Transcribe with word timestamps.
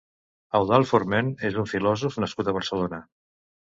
Eudald 0.59 0.89
Forment 0.93 1.31
és 1.51 1.61
un 1.67 1.71
filòsof 1.75 2.21
nascut 2.27 2.53
a 2.53 2.61
Barcelona. 2.61 3.07